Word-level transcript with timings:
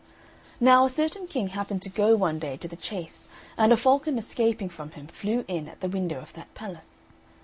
Now, 0.59 0.83
a 0.85 0.89
certain 0.89 1.27
King 1.27 1.49
happened 1.49 1.83
to 1.83 1.89
go 1.89 2.15
one 2.15 2.39
day 2.39 2.57
to 2.57 2.67
the 2.67 2.75
chase, 2.75 3.27
and 3.55 3.71
a 3.71 3.77
falcon 3.77 4.17
escaping 4.17 4.67
from 4.69 4.89
him 4.93 5.05
flew 5.05 5.45
in 5.47 5.69
at 5.69 5.79
the 5.81 5.89
window 5.89 6.19
of 6.19 6.33
that 6.33 6.51
palace. 6.55 7.03